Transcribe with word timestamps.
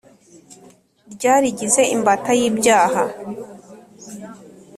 Ryarigize 1.13 1.81
imbata 1.95 2.31
y’ibyaha 2.39 3.03